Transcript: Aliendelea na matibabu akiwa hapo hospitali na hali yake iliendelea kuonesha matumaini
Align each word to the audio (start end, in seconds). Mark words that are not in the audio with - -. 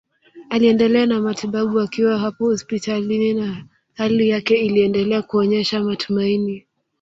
Aliendelea 0.49 1.05
na 1.05 1.19
matibabu 1.21 1.79
akiwa 1.79 2.17
hapo 2.19 2.45
hospitali 2.45 3.33
na 3.33 3.65
hali 3.93 4.29
yake 4.29 4.55
iliendelea 4.57 5.21
kuonesha 5.21 5.79
matumaini 5.83 6.65